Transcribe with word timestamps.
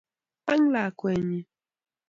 Ang 0.51 0.63
lakwenyi? 0.73 1.39